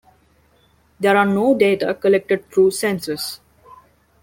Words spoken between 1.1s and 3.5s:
are no data collected through census.